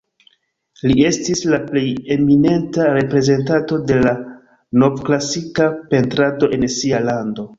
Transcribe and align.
Li 0.91 1.03
estis 1.09 1.43
la 1.53 1.59
plej 1.65 1.83
eminenta 2.15 2.87
reprezentanto 2.95 3.79
de 3.91 3.99
la 4.07 4.15
novklasika 4.85 5.69
pentrado 5.93 6.53
en 6.57 6.69
sia 6.79 7.07
lando. 7.11 7.47